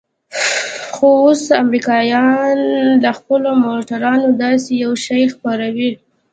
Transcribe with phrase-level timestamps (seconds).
[0.93, 2.57] خو اوس امريکايان
[3.03, 5.91] له خپلو موټرانو داسې يو شى خپروي.